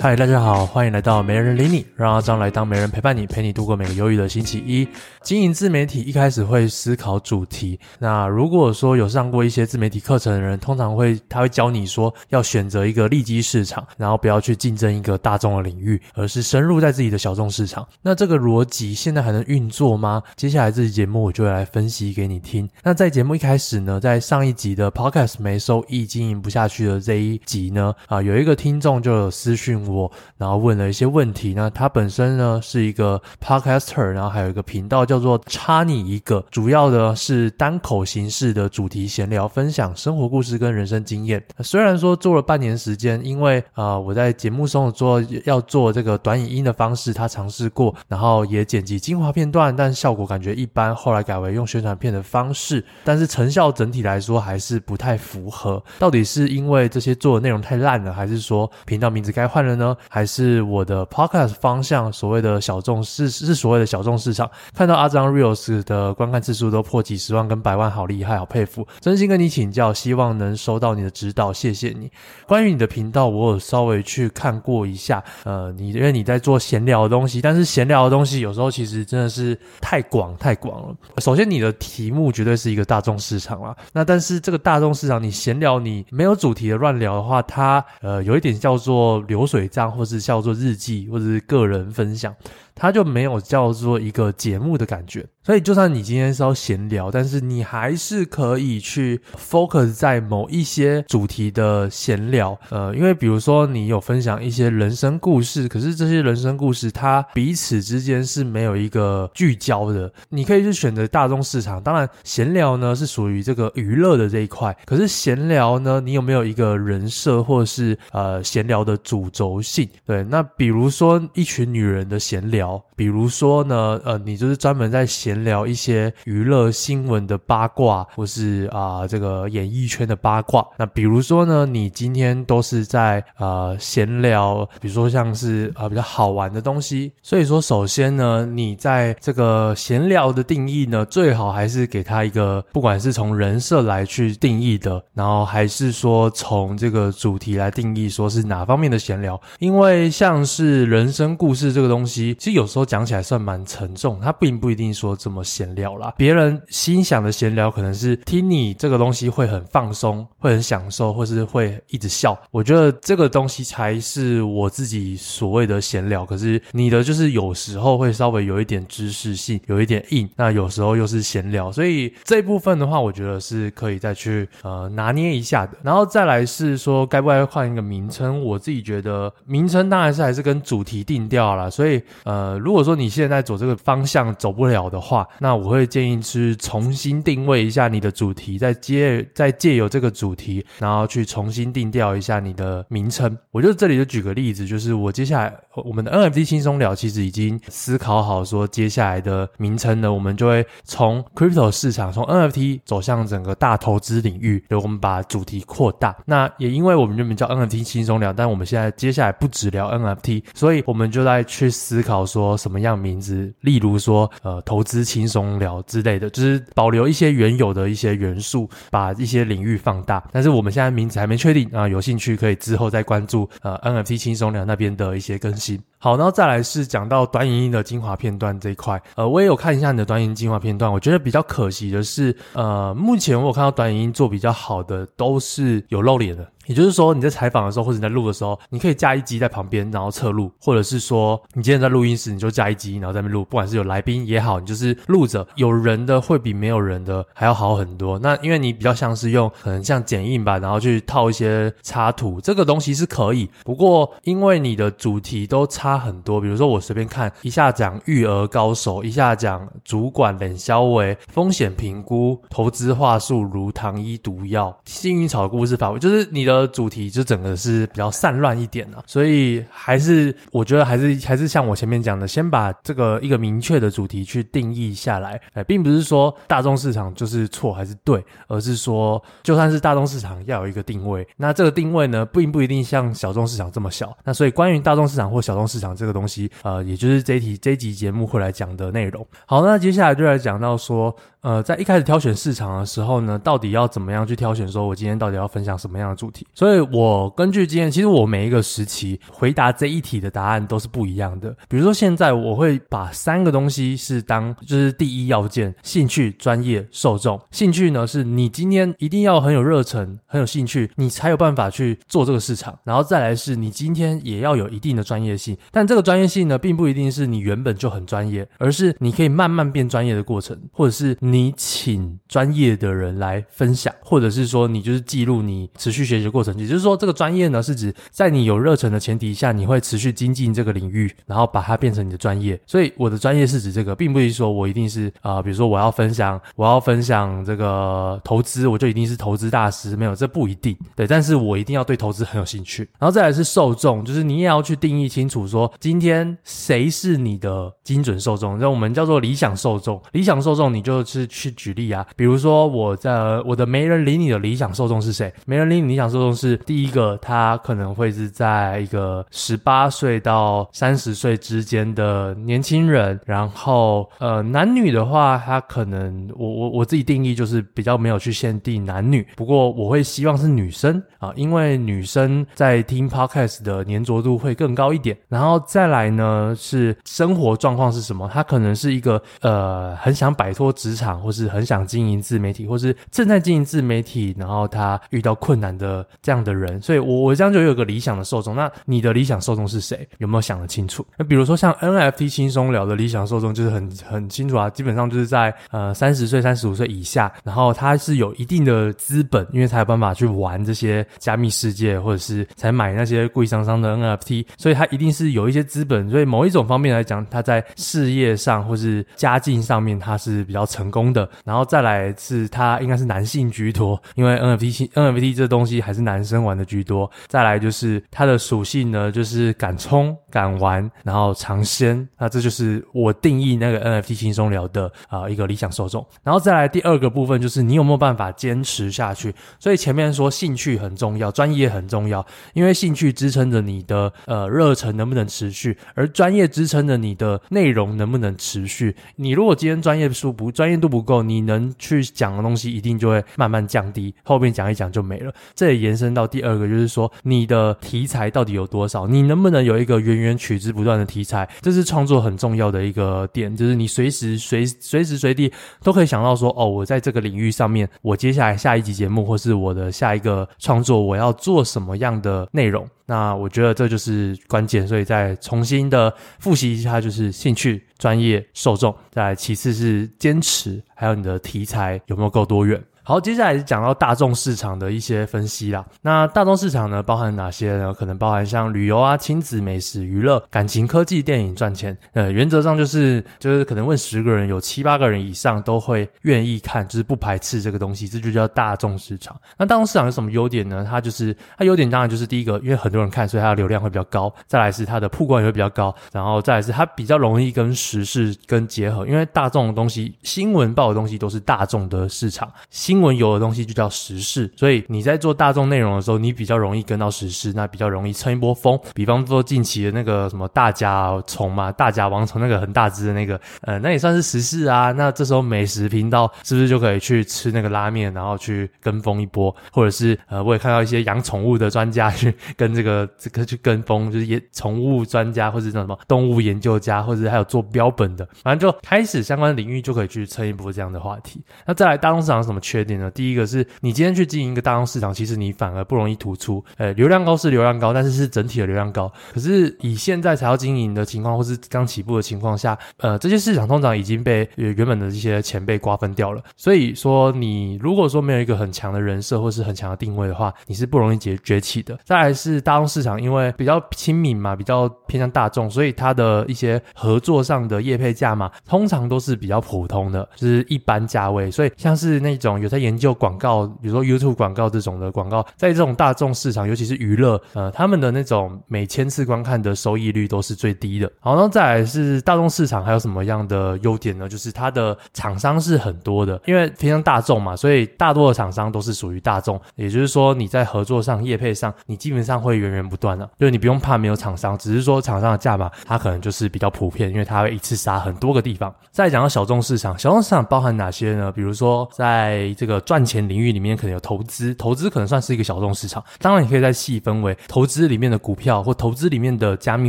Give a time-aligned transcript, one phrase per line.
[0.00, 4.86] 嗨，大家好，欢迎来到没人理你，让阿张来当没人陪伴你，陪你度过每个忧郁的星期一。
[5.24, 17.84] 经营自媒体一开始会思考主题，那如果说有上过一些自媒体课程的人，通常会他会教你说要选择一个利基市场，然后不要去竞争一个大众的领域，而是深入在自己的小众市场。
[18.00, 20.22] 那这个逻辑现在还能运作吗？
[20.36, 22.70] 接下来这期节目我就会来分析给你听。
[22.84, 31.54] 那在节目一开始呢，在上一集的 Podcast 没收益经营不下去的这一集呢，啊，有一个听众就有私讯我，然后问了一些问题。
[31.54, 41.42] 那他本身呢是一个 podcaster，然后还有一个频道叫做“插你一个”，主要的是单口形式的主题闲聊，分享生活故事跟人生经验。
[41.60, 50.94] 虽然说做了半年时间，因为啊、呃、我在节目中做要做这个短影音的方式，他尝试过，然后也剪辑精华片段，但效果感觉一般。
[50.94, 55.82] 后来改为用宣传片的方式，但是成效整体来说还是不太符合。
[55.98, 59.96] 到底是因为这些做的内容太烂了，还是说频道名字该换了呢？
[60.10, 64.50] 还是我的 podcast 方向所谓的小众是是所谓的小众市场？
[64.74, 68.86] 看到阿张 reels 的观看次数都破几十万跟百万，好厉害，好佩服！
[69.00, 72.10] 真心跟你请教，希望能收到你的指导，谢谢你。
[72.46, 80.94] 关于你的频道，我有稍微去看过一下，呃，你因为你在做闲聊的东西，但是闲聊的东西有时候其实真的是太广太广了。
[81.18, 92.34] 首先，你的题目绝对是一个大众市场啦，那但是这个大众市场，你闲聊你没有主题的乱聊的话，它呃有一点叫做流水账或是叫做日记，或者是个人分享。
[92.80, 111.82] 它就没有叫做一个节目的感觉，所以就算你今天是要闲聊，但是你还是可以去 focus 在某一些主题的闲聊，呃，因为比如说你有分享一些人生故事，可是这些人生故事它彼此之间是没有一个聚焦的，你可以去选择大众市场。
[111.82, 119.88] 当然，闲聊呢是属于这个娱乐的这一块，可是闲聊呢，你有没有一个人设或是呃闲聊的主轴性？
[120.06, 122.82] 对，那比如说一群女人的闲聊。
[122.96, 130.66] 比如说呢，呃，你就是专门在闲聊一些娱乐新闻的八卦，或是啊、这个演艺圈的八卦。
[130.76, 137.12] 那比如说呢，你今天都是在呃闲聊，比如说像是呃比较好玩的东西。
[137.22, 149.40] 所以说，首先呢，你在这个闲聊的定义呢，最好还是给他一个，不管是从人设来去定义的，然后还是说从这个主题来定义，说是哪方面的闲聊。
[149.58, 156.14] 因为像是人生故事这个东西，其实有时候讲起来算蛮沉重，它并不一定说这么闲聊啦。
[156.16, 162.38] 别人心想的闲聊，可能是听你这个东西会很放松，会很享受，或是会一直笑。
[162.50, 166.24] 我觉得这个东西才是我自己所谓的闲聊。
[166.24, 171.70] 可是你的就是有时候会稍微有一点知识性，有一点硬，那有时候又是闲聊。
[171.72, 175.76] 所以这部分的话，我觉得是可以再去呃拿捏一下的。
[175.82, 178.42] 然后再来是说，该不该换一个名称？
[178.42, 181.70] 我自己觉得名称当然是还是跟主题定调啦。
[181.70, 182.58] 所以呃。
[182.58, 193.36] 如果说你现在走这个方向走不了的话，那我会建议去重新定位一下你的主题，再接再借由这个主题，然后去重新定调一下你的名称。
[193.52, 206.16] 我就这里就举个例子，就是我接下来我们的 NFT 轻松聊其实已经思考好说接下来的名称呢，我们就会从 Crypto 市场，从 NFT 走向整个大投资领域，所以我们把主题扩大。
[206.26, 212.58] 那也因为我们原本叫 NFT 轻松聊，但我们现在接下来不只聊 NFT，所以我们就在去思考说。
[212.58, 213.52] 什么样名字？
[213.60, 220.22] 例如说，呃，投资轻松聊之类的，就是保留一些原有的一些元素，把一些领域放大。
[220.32, 225.80] 但是我们现在名字还没确定啊，有兴趣可以之后再关注呃 NFT 轻松聊那边的一些更新。
[225.98, 236.46] 好，然后再来是讲到短影音的精华片段这一块，呃，我也有看一下你的短影音精华片段，我觉得比较可惜的是，呃，目前我有看到短影音做比较好的都是有露脸的。
[236.68, 243.42] 也就是说，你在采访的时候，或者你在录的时候，你可以架一机在旁边，然后侧录，或者是说，你今天在录音室，你就架一机，然后在那边录。
[243.46, 248.18] 不管是有来宾也好，你就是录着，有人的会比没有人的还要好很多。
[248.18, 253.48] 那因为你比较像是用可能像剪映吧，然后去套一些插图，这个东西是可以。
[253.64, 266.57] 不过因为你的主题都差很多，比如说我随便看一下讲育儿高手，一下讲主管冷肖维，风险评估，投资话术如糖衣毒药，幸运草故事法，就是你的。
[266.66, 284.16] 主题就整个是比较散乱一点的，所以还是我觉得还是还是像我前面讲的，先把这个一个明确的主题去定义下来，哎，并不是说大众市场就是错还是对，而是说就算是大众市场要有一个定位，那这个定位呢，并不一定像小众市场这么小。
[284.24, 289.26] 那所以关于大众市场或小众市场这个东西，呃，也就是这一题这一集节目会来讲的内容。
[289.46, 294.66] 好，那接下来就来讲到说，呃，在一开始挑选市场的时候呢，到底要怎么样去挑选？
[294.66, 296.46] 说我今天到底要分享什么样的主题？
[296.52, 301.54] 所以我根据经验，其实我每一个时期回答这一题的答案都是不一样的。
[301.68, 307.40] 比如说现在我会把三个东西是当就是第一要件：兴趣、专业、受众。
[307.50, 312.76] 兴趣呢，是你今天一定要很有热忱、很有兴趣，你才有办法去做这个市场。
[312.82, 326.52] 然后再来是你今天也要有一定的专业性，但这个专业性呢，并不一定是你原本就很专业，而是你可以慢慢变专业的过程，或者是你你请专业的人来分享，或者是说你就是记录你持续学习的过程。
[326.58, 332.60] 也就是说，这个专业呢，是指在你有热忱的前提下，你会持续精进这个领域，然后把它变成你的专业。
[332.66, 340.76] 所以我的专业是指这个，并不是说我一定是啊、比如说我要分享，我要分享这个投资，我就一定是投资大师，没有，这不一定。
[340.96, 342.88] 对，但是我一定要对投资很有兴趣。
[342.98, 350.02] 然后再来是受众，就是你也要去定义清楚，说今天谁是你的精准受众，那我们叫做理想受众。
[350.12, 355.32] 理想受众，你就是是去举例啊，比如说我在我的没人理你的理想受众是谁？
[355.46, 363.18] 没人理你理想受众是第一个，他可能会是在一个十八岁到三十岁之间的年轻人。
[363.26, 375.16] 然后呃，男女的话，他可能我我我自己定义就是比较没有去限定男女，不过我会希望是女生啊，因为女生在听 podcast 的粘着度会更高一点。
[375.28, 378.28] 然后再来呢，是生活状况是什么？
[378.32, 386.80] 他可能是一个呃很想摆脱职场，或是很想经营自媒体，或是正在经营自媒体，然后他遇到困难的这样的人。
[386.80, 388.54] 所以我我这样就有个理想的受众。
[388.54, 390.08] 那你的理想受众是谁？
[390.18, 391.06] 有没有想得清楚？
[391.16, 406.08] 那比如说像 NFT 轻松聊的理想受众就是很很清楚啊，基本上就是在呃三十岁、三十五岁以下，然后他是有一定的资本，因为才有办法去玩这些加密世界，或者是才买那些贵商商的 NFT，所以他一定是有一些资本。
[406.10, 411.28] 所以某一种方面来讲，他在事业上或是家境上面，他是比较成功的。
[411.44, 417.10] 然后再来是他应该是男性居多，因为 NFT NFT 这东西还是男生玩的居多。
[417.26, 422.06] 再来就是它的属性呢，就是敢冲敢玩，然后尝鲜。
[422.18, 426.06] 那这就是我定义那个 NFT 轻松聊的啊、一个理想受众。
[426.22, 429.34] 然后再来第二个部分就是你有没有办法坚持下去。
[429.60, 432.24] 所以前面说兴趣很重要，专业很重要，
[432.54, 438.96] 因为兴趣支撑着你的呃热忱能不能持续，而专业支撑着你的内容能不能持续。
[439.16, 445.32] 你如果今天专业书不专业度不够，你能去讲的东西一定就会慢慢降低，后面讲一讲就没了。
[445.54, 455.52] 这也延伸到第二个，就是说你的题材到底有多少，你能不能有一个源源取之不断的题材，这是创作很重要的一个点，就是你随时随随时随地
[455.82, 462.86] 都可以想到说，哦，我在这个领域上面，我接下来下一集节目或是我的下一个创作，我要做什么样的内容。
[463.10, 472.78] 那我觉得这就是关键，所以再重新的复习一下，就是兴趣、专业、受众，再来其次是坚持，还有你的题材有没有够多元。
[473.08, 475.82] 好，接下来是讲到大众市场的一些分析啦。
[476.02, 477.94] 那大众市场呢，包含哪些呢？
[477.94, 481.96] 可能包含像旅游啊、亲子、美食、娱乐、感情、科技、电影、赚钱。
[482.12, 489.34] 呃，原则上就是就是可能问十个人，有七八个人以上都会愿意看，就是不排斥这个东西，这就叫大众市场。
[489.56, 490.86] 那大众市场有什么优点呢？
[490.86, 494.30] 它就是它优点当然就是第一个，因为很多人看，所以它的流量会比较高。
[494.46, 502.97] 再来是它的曝光也会比较高，然后再来是它比较容易跟时事跟结合，因为大众的东西，新闻报的东西都是大众的市场，新。
[502.98, 508.76] 新闻有的东西就叫时事，所以你在做大众内容的时候，你比较容易跟到时事，那比较容易蹭一波风。
[508.92, 514.90] 比方说近期的那个什么大甲虫嘛，大甲王虫那个很大只的那个，呃，那也算是时事啊。
[514.90, 519.54] 那这时候美食频道是不是就可以去吃那个拉面，然后去跟风一波？
[519.70, 531.40] 或者是呃，我也看到一些养宠物的专家去跟这个 这个去跟风，就是也宠物专家或者叫什么动物研究家，或者还有做标本的，反正就开始相关领域就可以去蹭一波这样的话题。
[531.64, 533.10] 那再来大众市场有什么缺点呢？
[533.12, 536.64] 第一个是你今天去经营一个大众市场，其实你反而不容易突出。
[536.78, 539.12] 呃，流量高是流量高，但是是整体的流量高。
[539.32, 546.42] 可是以现在才要经营的情况，或是刚起步的情况下，呃，这些市场通常已经被原本的这些前辈瓜分掉了。
[546.56, 551.98] 所以说，你如果说没有一个很强的人设或是很强的定位的话，你是不容易崛崛起的。
[552.04, 561.50] 再来是大众市场，因为比较亲民嘛，比较偏向大众，所以它的一些合作上的业配价嘛，通常都是比较普通的，就是一般价位。
[561.50, 571.10] 所以像是那种有在研究广告，比如说 YouTube 广告这种的广告，在这种大众市场，尤其是娱乐，呃，他们的那种每千次观看的收益率都是最低的。
[571.20, 574.28] 好，那再来是大众市场还有什么样的优点呢？
[574.28, 579.60] 就是它的厂商是很多的，因为偏向大众嘛，所以大多的厂商都是属于大众。
[579.76, 588.74] 也就是说，你在合作上、业配上，你基本上会源源不断的，就是你不用怕没有厂商，只是说厂商的价码它可能就是比较普遍，因为它会一次杀很多个地方。
[588.90, 591.32] 再讲到小众市场，小众市场包含哪些呢？
[591.32, 596.02] 比如说，在这个赚钱领域里面，可能有投资，投资可能算是一个小众市场。
[596.18, 599.88] 当然，你可以再细分为投资里面的股票或投资里面的加密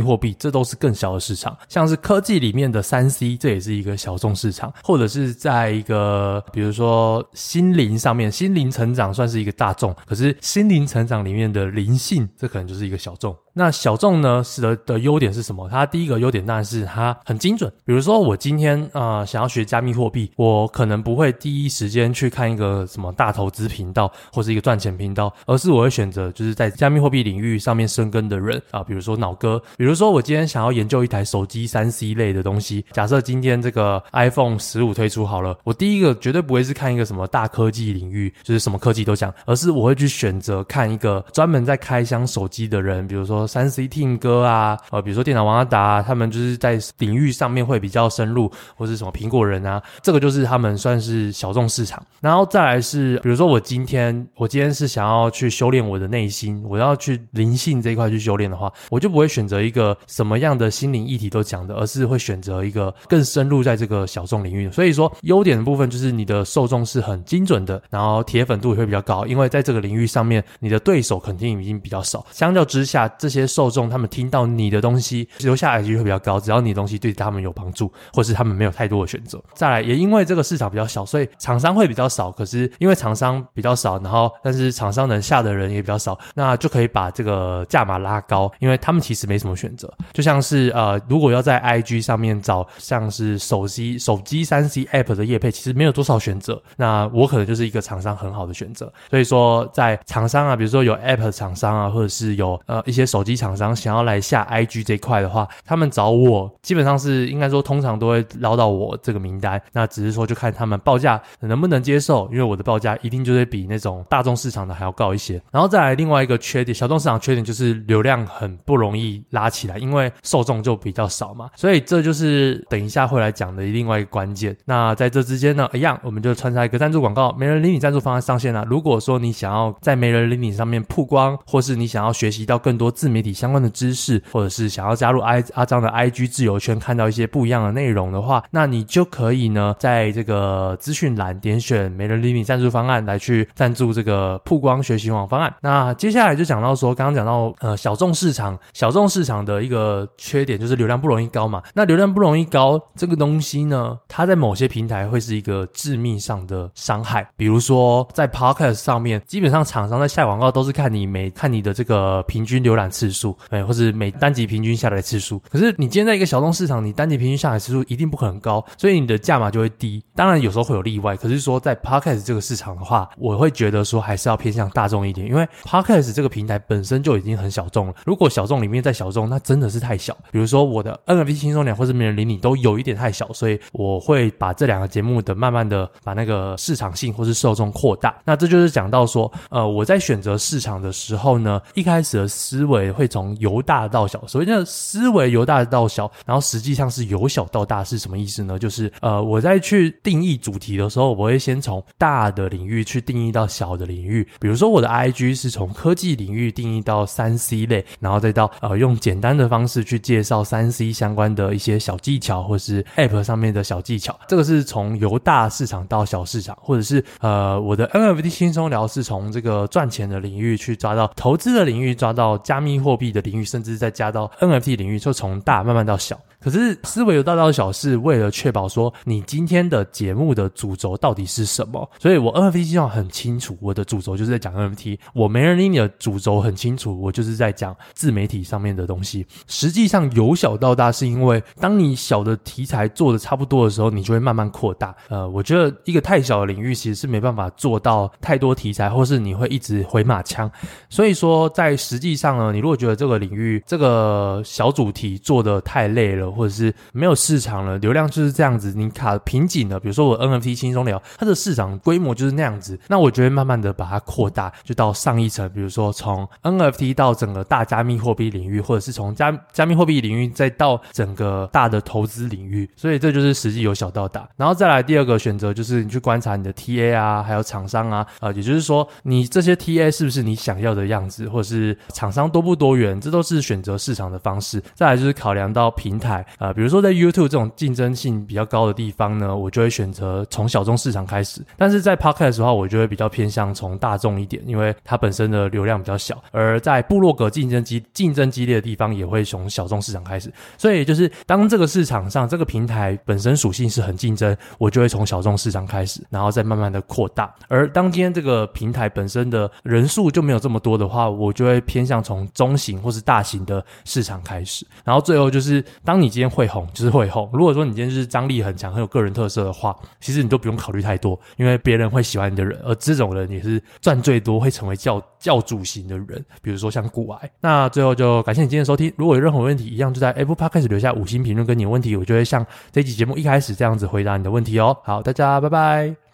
[0.00, 1.58] 货币，这都是更小的市场。
[1.68, 4.72] 像是科技里面的三 C，这也是一个小众市场。
[4.84, 13.36] 或者是在一个比如说心灵上面，心灵成长算是一个大众，可是心灵成长里面的灵性，这可能就是一个小众。
[13.52, 15.68] 那小众呢，使得的优点是什么？
[15.68, 17.70] 它第一个优点当然是它很精准。
[17.84, 29.60] 比如说我今天呃想要学加密货币，我可能不会第一时间去看一个什么大投资频道或是一个赚钱频道，而是我会选择就是在加密货币领域上面深耕的人啊，比如说脑哥。
[29.76, 43.39] 比如说我今天想要研究一台手机三 C 类的东西，假设今天这个 iPhone 十五推出好了，我第一个绝对不会是看一个什么大科技领域，就是什么科技都讲，而是我会去选择看一个专门在开箱手机的人，比如说。
[43.46, 52.02] 三 C Team 哥啊，呃，比如说电脑王阿达，他们就是在领域上面会比较深入，或是什么苹果人啊，这个就是他们算是小众市场。
[52.20, 64.70] 然后再来是，比如说我今天我今天是想要去修炼我的内心，我要去灵性这一块去修炼的话，我就不会选择一个什么样的心灵议题都讲的，而是会选择一个更深入在这个小众领域。
[64.70, 73.40] 所以说优点的部分就是你的受众是很精准的，然后铁粉度也会比较高，因为在这个领域上面你的对手肯定已经比较少，相较之下这些。
[73.40, 79.42] 些受众他们听到你的东西留下来几率会比较高，只要你的东西对他们有帮助，或是他们没有太多的选择。
[79.54, 82.30] 再来，也因为这个市场比较小，所以厂商会比较少。
[82.30, 89.90] 可是因为厂商比较少，然后但是厂商能下的人也比较少，那就可以把这个价码拉高，因为他们其实没什么选择。
[90.12, 96.60] 就像是呃，如果要在 IG 上面找像是手机手机三 C App 的业配，其实没有多少选择。
[96.76, 98.92] 那我可能就是一个厂商很好的选择。
[99.08, 103.40] 所以说，在厂商啊，比如说有 App 厂商啊，或者是有呃一些手手机。
[103.40, 109.58] 厂商想要来下 IG 这块的话，他们找我基本上是应该说通常都会捞到我这个名单。
[109.72, 115.40] 那只是说就看他们报价能不能接受，因为我的报价一定就会比那种大众市场的还要高一些。
[115.50, 121.48] 然后再来另外一个缺点，小众市场缺点就是流量很不容易拉起来，因为受众就比较少嘛。
[121.56, 124.54] 所以这就是等一下会来讲的另外一个关键。
[124.66, 128.66] 那在这之间呢，一样我们就穿插一个赞助广告，媒人理你赞助方案上线了。
[128.68, 145.52] 如果说你想要在媒人理你上面曝光，或是你想要学习到更多自媒体相关的知识，或者是想要加入阿阿张的 IG 自由圈，看到一些不一样的内容的话，那你就可以呢，在这个资讯栏点选媒人理你赞助方案来去赞助这个曝光学习网方案。
[145.60, 151.62] 那接下来就讲到说，刚刚讲到呃小众市场，小众市场的一个缺点就是流量不容易高嘛。
[151.74, 157.26] 那流量不容易高这个东西呢，它在某些平台会是一个致命上的伤害。
[157.36, 163.36] 比如说在 Podcast 上面，基本上厂商在下广告都是看你每看你的这个平均浏览次次数。
[163.48, 170.02] 哎，或是每单集平均下来的次数，可是你今天在一个小众市场，你单集平均下来次数一定不可能高，所以你的价码就会低。
[170.14, 177.94] 当然有时候会有例外，可是说在 Podcast 这个市场的话，我会觉得说还是要偏向大众一点，因为 Podcast 这个平台本身就已经很小众了。
[178.04, 180.16] 如果小众里面再小众，那真的是太小。
[180.30, 188.14] 比如说我的 NFT 轻松点或是没人理你都有一点太小，所以我会把这两个节目的慢慢的把那个市场性或是受众扩大。
[188.24, 198.58] 那这就是讲到说，呃，我在选择市场的时候呢，一开始的思维会从由大到小，所谓的思维由大到小，然后实际上是由小到大是什么意思呢？
[198.58, 204.26] 就是呃，我在去定义主题的时候，我会先从大的领域去定义到小的领域。
[204.38, 214.18] 比如说我的 IG 是从科技领域定义到三 C 类，然后再到呃用简单的方式去介绍三 C 相关的一些小技巧，或是 App 上面的小技巧。
[214.26, 226.18] 这个是从由大市场到小市场，或者是呃我的 NFT 轻松聊是从这个赚钱的领域去抓到投资的领域，抓到加密货币的领域，甚至再加到 NFT 领域，就从大慢慢到小。
[226.40, 234.98] 可是思维由大到小是为了确保说你今天的节目的主轴到底是什么，所以我 NFT 计划很清楚，我的主轴就是在讲 NFT。
[235.12, 239.26] 我没人理你的主轴很清楚，我就是在讲自媒体上面的东西。
[239.48, 244.96] 实际上由小到大，是因为当你小的题材做的差不多的时候，你就会慢慢扩大。
[245.10, 250.50] 呃，我觉得一个太小的领域其实是没办法做到太多题材，或是你会一直回马枪。
[250.88, 259.78] 所以说，在实际上呢，你如觉得这个领域这个小主题做的太累了，或者是没有市场了，流量就是这样子，你卡瓶颈了。
[259.78, 265.48] 比如说我 NFT 轻松聊，它的市场规模就是那样子，那我就会慢慢的把它扩大，就到上一层。
[265.50, 272.68] 比如说从 NFT 到整个大加密货币领域，或者是从加加密货币领域再到整个大的投资领域。
[272.76, 274.28] 所以这就是实际由小到大。
[274.36, 284.60] 然后再来第二个选择就是你去观察你的 TA 啊，还有厂商啊，呃，也就是说你这些 TA 是不是你想要的样子，或者是厂商多不不多元，这都是选择市场的方式。
[284.74, 291.40] 再来就是考量到平台，呃，比如说在 YouTube 这种竞争性比较高的地方呢，我就会选择从小众市场开始。
[291.56, 296.20] 但是在 Podcast 的话，我就会比较偏向从大众一点，因为它本身的流量比较小。
[296.32, 300.32] 而在部落格竞争激竞争激烈的地方，也会从小众市场开始。
[300.58, 307.32] 所以就是当这个市场上这个平台本身属性是很竞争，我就会从小众市场开始，然后再慢慢的扩大。
[307.48, 314.66] 而当今天这个平台本身的人数就没有这么多的话，我就会偏向从中型或是大型的市场开始。
[314.82, 317.28] 然后最后就是，当你今天会红，就是会红。
[317.34, 326.24] 如果说你今天是张力很强、很有个人特色的话，其实你都不用考虑太多，因为别人会喜欢你的人，而这种人也是赚最多，会成为教教主型的人。
[326.40, 327.30] 比如说像股癌。
[327.42, 328.90] 那最后就感谢你今天收听。
[328.96, 334.74] 如果有任何问题，一样就在 Apple Podcast 留下五星评论跟你的问题，我就会像这期节目一开始这样子回答你的问题哦。
[334.82, 336.09] 好，大家拜拜。